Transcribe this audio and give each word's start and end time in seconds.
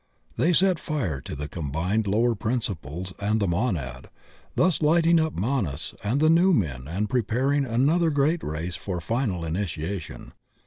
They 0.35 0.51
set 0.51 0.79
fire 0.79 1.21
to 1.21 1.35
the 1.35 1.47
combined 1.47 2.07
lower 2.07 2.33
principles 2.33 3.13
and 3.19 3.39
the 3.39 3.47
Monad, 3.47 4.09
thus 4.55 4.81
lighting 4.81 5.19
up 5.19 5.33
Manas 5.35 5.93
in 6.03 6.17
the 6.17 6.27
new 6.27 6.53
men 6.53 6.87
and 6.87 7.07
preparing 7.07 7.65
another 7.65 8.09
great 8.09 8.43
race 8.43 8.75
for 8.75 8.99
final 8.99 9.45
initiation. 9.45 10.33